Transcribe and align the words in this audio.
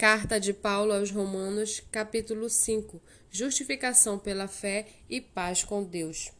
Carta 0.00 0.40
de 0.40 0.54
Paulo 0.54 0.94
aos 0.94 1.10
Romanos, 1.10 1.82
capítulo 1.92 2.48
5 2.48 3.02
Justificação 3.30 4.18
pela 4.18 4.48
fé 4.48 4.86
e 5.10 5.20
paz 5.20 5.62
com 5.62 5.84
Deus. 5.84 6.32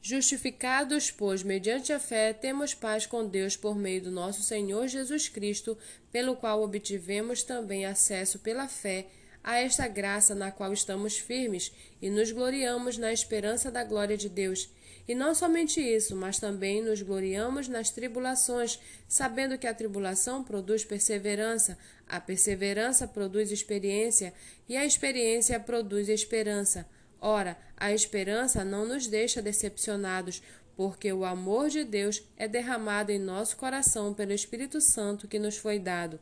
Justificados, 0.00 1.10
pois, 1.10 1.42
mediante 1.42 1.92
a 1.92 1.98
fé, 1.98 2.32
temos 2.32 2.72
paz 2.72 3.04
com 3.04 3.26
Deus 3.26 3.56
por 3.56 3.74
meio 3.74 4.02
do 4.02 4.12
nosso 4.12 4.44
Senhor 4.44 4.86
Jesus 4.86 5.28
Cristo, 5.28 5.76
pelo 6.12 6.36
qual 6.36 6.62
obtivemos 6.62 7.42
também 7.42 7.84
acesso 7.84 8.38
pela 8.38 8.68
fé 8.68 9.08
a 9.42 9.58
esta 9.58 9.88
graça 9.88 10.34
na 10.34 10.50
qual 10.50 10.72
estamos 10.72 11.18
firmes 11.18 11.72
e 12.00 12.10
nos 12.10 12.30
gloriamos 12.30 12.96
na 12.96 13.12
esperança 13.12 13.70
da 13.70 13.82
glória 13.82 14.16
de 14.16 14.28
Deus. 14.28 14.70
E 15.06 15.14
não 15.14 15.34
somente 15.34 15.80
isso, 15.80 16.14
mas 16.14 16.38
também 16.38 16.80
nos 16.80 17.02
gloriamos 17.02 17.66
nas 17.66 17.90
tribulações, 17.90 18.78
sabendo 19.08 19.58
que 19.58 19.66
a 19.66 19.74
tribulação 19.74 20.44
produz 20.44 20.84
perseverança, 20.84 21.76
a 22.06 22.20
perseverança 22.20 23.08
produz 23.08 23.50
experiência, 23.50 24.32
e 24.68 24.76
a 24.76 24.84
experiência 24.84 25.58
produz 25.58 26.08
esperança. 26.08 26.86
Ora, 27.20 27.56
a 27.76 27.92
esperança 27.92 28.64
não 28.64 28.86
nos 28.86 29.08
deixa 29.08 29.42
decepcionados, 29.42 30.40
porque 30.76 31.12
o 31.12 31.24
amor 31.24 31.68
de 31.68 31.84
Deus 31.84 32.22
é 32.36 32.46
derramado 32.46 33.10
em 33.10 33.18
nosso 33.18 33.56
coração 33.56 34.14
pelo 34.14 34.32
Espírito 34.32 34.80
Santo 34.80 35.28
que 35.28 35.38
nos 35.38 35.56
foi 35.56 35.78
dado. 35.78 36.18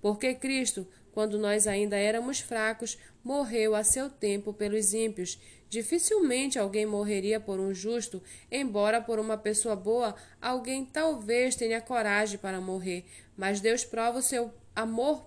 Porque 0.00 0.34
Cristo, 0.34 0.86
quando 1.12 1.38
nós 1.38 1.66
ainda 1.66 1.96
éramos 1.96 2.40
fracos, 2.40 2.98
morreu 3.22 3.74
a 3.74 3.84
seu 3.84 4.10
tempo 4.10 4.52
pelos 4.52 4.92
ímpios. 4.92 5.38
Dificilmente 5.68 6.58
alguém 6.58 6.84
morreria 6.84 7.38
por 7.38 7.60
um 7.60 7.72
justo, 7.72 8.22
embora 8.50 9.00
por 9.00 9.18
uma 9.18 9.38
pessoa 9.38 9.76
boa 9.76 10.14
alguém 10.40 10.84
talvez 10.84 11.54
tenha 11.54 11.80
coragem 11.80 12.38
para 12.38 12.60
morrer. 12.60 13.04
Mas 13.36 13.60
Deus 13.60 13.84
prova 13.84 14.18
o 14.18 14.22
seu 14.22 14.52
amor, 14.74 15.26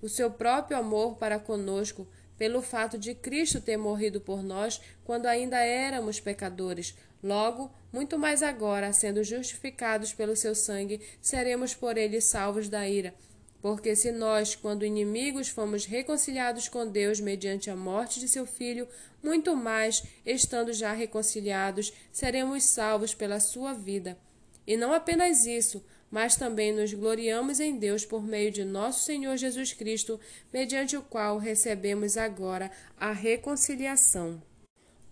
o 0.00 0.08
seu 0.08 0.30
próprio 0.30 0.76
amor 0.76 1.16
para 1.16 1.38
conosco, 1.38 2.08
pelo 2.38 2.62
fato 2.62 2.96
de 2.96 3.14
Cristo 3.14 3.60
ter 3.60 3.76
morrido 3.76 4.20
por 4.20 4.42
nós 4.42 4.80
quando 5.04 5.26
ainda 5.26 5.58
éramos 5.58 6.18
pecadores. 6.18 6.96
Logo, 7.22 7.70
muito 7.92 8.18
mais 8.18 8.42
agora, 8.42 8.92
sendo 8.92 9.22
justificados 9.22 10.14
pelo 10.14 10.34
seu 10.34 10.54
sangue, 10.54 11.00
seremos 11.20 11.74
por 11.74 11.98
ele 11.98 12.20
salvos 12.20 12.68
da 12.68 12.88
ira. 12.88 13.14
Porque 13.60 13.94
se 13.94 14.10
nós, 14.10 14.54
quando 14.54 14.86
inimigos, 14.86 15.48
fomos 15.48 15.84
reconciliados 15.84 16.68
com 16.68 16.86
Deus 16.86 17.20
mediante 17.20 17.70
a 17.70 17.76
morte 17.76 18.18
de 18.18 18.28
seu 18.28 18.46
filho, 18.46 18.88
muito 19.22 19.54
mais, 19.54 20.02
estando 20.24 20.72
já 20.72 20.92
reconciliados, 20.92 21.92
seremos 22.10 22.64
salvos 22.64 23.14
pela 23.14 23.38
sua 23.38 23.74
vida. 23.74 24.18
E 24.66 24.76
não 24.76 24.92
apenas 24.92 25.44
isso, 25.44 25.84
mas 26.10 26.36
também 26.36 26.72
nos 26.72 26.92
gloriamos 26.92 27.60
em 27.60 27.78
Deus 27.78 28.04
por 28.04 28.22
meio 28.22 28.50
de 28.50 28.64
nosso 28.64 29.04
Senhor 29.04 29.36
Jesus 29.36 29.72
Cristo, 29.72 30.18
mediante 30.52 30.96
o 30.96 31.02
qual 31.02 31.38
recebemos 31.38 32.16
agora 32.16 32.70
a 32.96 33.12
reconciliação. 33.12 34.42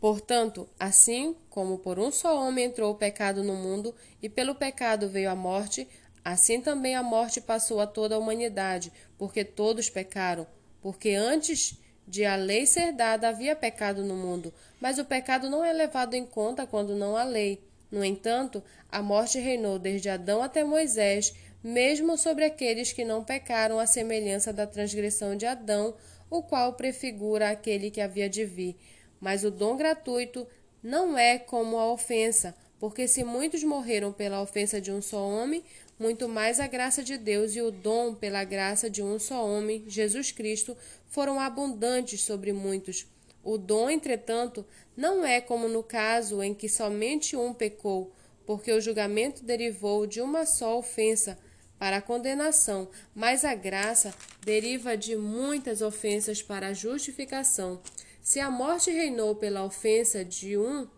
Portanto, 0.01 0.69
assim 0.79 1.37
como 1.51 1.79
por 1.79 1.99
um 1.99 2.11
só 2.11 2.41
homem 2.41 2.67
entrou 2.67 2.93
o 2.93 2.97
pecado 2.97 3.43
no 3.43 3.55
mundo, 3.55 3.95
e 4.23 4.29
pelo 4.29 4.55
pecado 4.55 5.09
veio 5.09 5.31
a 5.31 5.35
morte, 5.35 5.89
Assim 6.25 6.61
também 6.61 6.95
a 6.95 7.03
morte 7.03 7.41
passou 7.41 7.81
a 7.81 7.87
toda 7.87 8.15
a 8.15 8.19
humanidade, 8.19 8.93
porque 9.17 9.45
todos 9.45 9.89
pecaram. 9.89 10.47
Porque 10.81 11.11
antes 11.11 11.79
de 12.07 12.25
a 12.25 12.37
lei 12.37 12.65
ser 12.67 12.93
dada 12.93 13.29
havia 13.29 13.55
pecado 13.55 14.03
no 14.03 14.15
mundo, 14.15 14.53
mas 14.81 14.99
o 14.99 15.05
pecado 15.05 15.51
não 15.51 15.65
é 15.65 15.73
levado 15.73 16.15
em 16.15 16.25
conta 16.25 16.67
quando 16.67 16.95
não 16.95 17.17
há 17.17 17.25
lei. 17.25 17.63
No 17.91 18.05
entanto, 18.05 18.63
a 18.91 19.03
morte 19.03 19.39
reinou 19.39 19.79
desde 19.79 20.09
Adão 20.09 20.43
até 20.43 20.65
Moisés, 20.65 21.35
mesmo 21.63 22.17
sobre 22.17 22.45
aqueles 22.45 22.93
que 22.93 23.05
não 23.05 23.25
pecaram 23.25 23.79
à 23.79 23.87
semelhança 23.87 24.53
da 24.53 24.67
transgressão 24.67 25.37
de 25.37 25.47
Adão, 25.47 25.95
o 26.31 26.43
qual 26.43 26.75
prefigura 26.75 27.51
aquele 27.51 27.91
que 27.91 28.01
havia 28.01 28.29
de 28.29 28.45
vir. 28.45 28.77
Mas 29.21 29.45
o 29.45 29.51
dom 29.51 29.77
gratuito 29.77 30.47
não 30.83 31.19
é 31.19 31.39
como 31.39 31.79
a 31.79 31.91
ofensa, 31.93 32.55
porque 32.79 33.09
se 33.09 33.25
muitos 33.25 33.65
morreram 33.65 34.13
pela 34.13 34.41
ofensa 34.41 34.81
de 34.81 34.93
um 34.93 35.03
só 35.03 35.27
homem, 35.27 35.65
muito 35.99 36.29
mais 36.29 36.61
a 36.61 36.67
graça 36.67 37.03
de 37.03 37.17
Deus 37.17 37.57
e 37.57 37.61
o 37.61 37.71
dom 37.71 38.15
pela 38.15 38.45
graça 38.45 38.89
de 38.89 39.03
um 39.03 39.19
só 39.19 39.45
homem, 39.45 39.85
Jesus 39.89 40.31
Cristo, 40.31 40.77
foram 41.07 41.41
abundantes 41.41 42.23
sobre 42.23 42.53
muitos. 42.53 43.07
O 43.43 43.59
dom, 43.59 43.91
entretanto, 43.91 44.65
não 44.97 45.25
é 45.25 45.41
como 45.41 45.69
no 45.69 45.83
caso 45.83 46.43
em 46.43 46.55
que 46.55 46.69
somente 46.69 47.37
um 47.37 47.53
pecou, 47.53 48.13
porque 48.47 48.73
o 48.73 48.81
julgamento 48.81 49.45
derivou 49.45 50.07
de 50.07 50.21
uma 50.21 50.47
só 50.47 50.79
ofensa 50.79 51.39
para 51.79 51.99
a 51.99 52.03
condenação, 52.03 52.89
mas 53.15 53.45
a 53.45 53.55
graça 53.55 54.13
deriva 54.45 54.97
de 54.97 55.17
muitas 55.17 55.81
ofensas 55.81 56.43
para 56.43 56.69
a 56.69 56.73
justificação. 56.73 57.81
Se 58.21 58.41
a 58.41 58.51
morte 58.51 58.91
reinou 58.91 59.37
pela 59.37 59.65
ofensa 59.65 60.25
de 60.25 60.59
um 60.59 60.89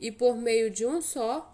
e 0.00 0.10
por 0.10 0.36
meio 0.36 0.70
de 0.70 0.84
um 0.86 1.00
só, 1.00 1.51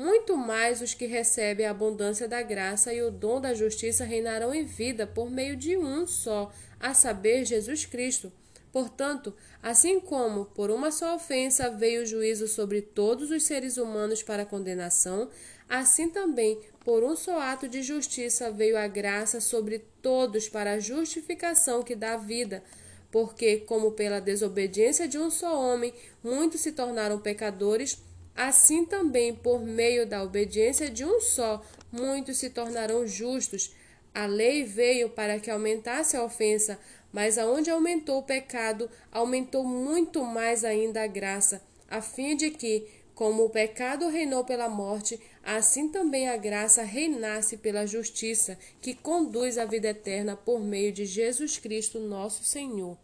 muito 0.00 0.34
mais 0.34 0.80
os 0.80 0.94
que 0.94 1.04
recebem 1.04 1.66
a 1.66 1.72
abundância 1.72 2.26
da 2.26 2.40
graça 2.40 2.90
e 2.90 3.02
o 3.02 3.10
dom 3.10 3.38
da 3.38 3.52
justiça 3.52 4.02
reinarão 4.02 4.54
em 4.54 4.64
vida 4.64 5.06
por 5.06 5.30
meio 5.30 5.54
de 5.54 5.76
um 5.76 6.06
só, 6.06 6.50
a 6.80 6.94
saber, 6.94 7.44
Jesus 7.44 7.84
Cristo. 7.84 8.32
Portanto, 8.72 9.34
assim 9.62 10.00
como 10.00 10.46
por 10.46 10.70
uma 10.70 10.90
só 10.90 11.16
ofensa 11.16 11.68
veio 11.68 12.02
o 12.02 12.06
juízo 12.06 12.48
sobre 12.48 12.80
todos 12.80 13.30
os 13.30 13.42
seres 13.42 13.76
humanos 13.76 14.22
para 14.22 14.46
condenação, 14.46 15.28
assim 15.68 16.08
também 16.08 16.58
por 16.82 17.04
um 17.04 17.14
só 17.14 17.38
ato 17.38 17.68
de 17.68 17.82
justiça 17.82 18.50
veio 18.50 18.78
a 18.78 18.88
graça 18.88 19.38
sobre 19.38 19.80
todos 20.00 20.48
para 20.48 20.72
a 20.72 20.80
justificação 20.80 21.82
que 21.82 21.94
dá 21.94 22.16
vida. 22.16 22.64
Porque, 23.10 23.58
como 23.58 23.92
pela 23.92 24.18
desobediência 24.18 25.06
de 25.06 25.18
um 25.18 25.30
só 25.30 25.60
homem 25.60 25.92
muitos 26.22 26.62
se 26.62 26.72
tornaram 26.72 27.18
pecadores, 27.18 27.98
Assim 28.34 28.84
também, 28.84 29.34
por 29.34 29.60
meio 29.60 30.06
da 30.06 30.22
obediência 30.22 30.88
de 30.88 31.04
um 31.04 31.20
só, 31.20 31.62
muitos 31.92 32.38
se 32.38 32.50
tornarão 32.50 33.06
justos. 33.06 33.74
A 34.14 34.26
lei 34.26 34.64
veio 34.64 35.10
para 35.10 35.38
que 35.38 35.50
aumentasse 35.50 36.16
a 36.16 36.24
ofensa, 36.24 36.78
mas 37.12 37.38
aonde 37.38 37.70
aumentou 37.70 38.18
o 38.18 38.22
pecado, 38.22 38.90
aumentou 39.10 39.64
muito 39.64 40.24
mais 40.24 40.64
ainda 40.64 41.02
a 41.02 41.06
graça, 41.06 41.62
a 41.88 42.00
fim 42.00 42.36
de 42.36 42.50
que, 42.50 42.86
como 43.14 43.44
o 43.44 43.50
pecado 43.50 44.08
reinou 44.08 44.44
pela 44.44 44.68
morte, 44.68 45.20
assim 45.42 45.88
também 45.88 46.28
a 46.28 46.36
graça 46.36 46.82
reinasse 46.82 47.56
pela 47.56 47.86
justiça, 47.86 48.58
que 48.80 48.94
conduz 48.94 49.58
à 49.58 49.64
vida 49.64 49.88
eterna 49.88 50.36
por 50.36 50.60
meio 50.60 50.92
de 50.92 51.04
Jesus 51.04 51.58
Cristo, 51.58 51.98
nosso 51.98 52.44
Senhor. 52.44 52.96